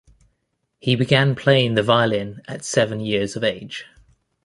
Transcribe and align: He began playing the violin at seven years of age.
He 0.79 0.95
began 0.95 1.35
playing 1.35 1.75
the 1.75 1.83
violin 1.83 2.41
at 2.47 2.65
seven 2.65 3.01
years 3.01 3.35
of 3.35 3.43
age. 3.43 3.85